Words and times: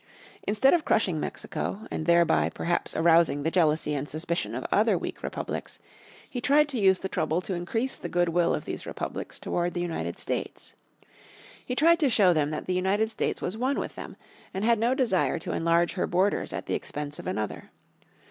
Instead 0.47 0.73
of 0.73 0.83
crushing 0.83 1.19
Mexico, 1.19 1.85
and 1.91 2.07
thereby 2.07 2.49
perhaps 2.49 2.95
arousing 2.95 3.43
the 3.43 3.51
jealousy 3.51 3.93
and 3.93 4.09
suspicion 4.09 4.55
of 4.55 4.65
other 4.71 4.97
weak 4.97 5.21
republics, 5.21 5.77
he 6.27 6.41
tried 6.41 6.67
to 6.67 6.79
use 6.79 7.01
the 7.01 7.07
trouble 7.07 7.39
to 7.39 7.53
increase 7.53 7.99
the 7.99 8.09
good 8.09 8.27
will 8.29 8.55
of 8.55 8.65
these 8.65 8.87
republics 8.87 9.37
toward 9.37 9.75
the 9.75 9.79
United 9.81 10.17
States. 10.17 10.73
He 11.63 11.75
tried 11.75 11.99
to 11.99 12.09
show 12.09 12.33
them 12.33 12.49
that 12.49 12.65
the 12.65 12.73
United 12.73 13.11
States 13.11 13.43
was 13.43 13.55
one 13.55 13.77
with 13.77 13.93
them, 13.93 14.15
and 14.55 14.65
had 14.65 14.79
no 14.79 14.95
desire 14.95 15.37
to 15.37 15.51
enlarge 15.53 15.93
her 15.93 16.07
borders 16.07 16.51
at 16.51 16.65
the 16.65 16.73
expense 16.73 17.19
of 17.19 17.27
another. 17.27 17.69